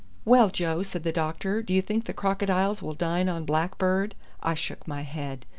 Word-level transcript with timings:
"Well, 0.25 0.49
Joe," 0.49 0.81
said 0.81 1.03
the 1.03 1.11
doctor, 1.11 1.61
"do 1.61 1.75
you 1.75 1.81
think 1.83 2.05
the 2.05 2.11
crocodiles 2.13 2.81
will 2.81 2.95
dine 2.95 3.29
on 3.29 3.45
blackbird?" 3.45 4.15
I 4.41 4.55
shook 4.55 4.87
my 4.87 5.03
head. 5.03 5.45